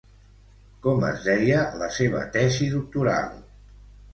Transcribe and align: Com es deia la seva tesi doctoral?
Com 0.85 1.03
es 1.09 1.21
deia 1.27 1.59
la 1.81 1.91
seva 1.99 2.25
tesi 2.39 2.71
doctoral? 2.73 3.29